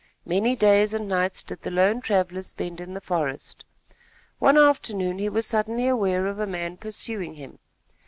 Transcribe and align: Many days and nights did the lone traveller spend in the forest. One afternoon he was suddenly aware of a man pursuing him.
Many 0.25 0.55
days 0.55 0.95
and 0.95 1.07
nights 1.07 1.43
did 1.43 1.61
the 1.61 1.69
lone 1.69 2.01
traveller 2.01 2.41
spend 2.41 2.81
in 2.81 2.95
the 2.95 2.99
forest. 3.01 3.65
One 4.39 4.57
afternoon 4.57 5.19
he 5.19 5.29
was 5.29 5.45
suddenly 5.45 5.87
aware 5.87 6.25
of 6.25 6.39
a 6.39 6.47
man 6.47 6.77
pursuing 6.77 7.35
him. 7.35 7.59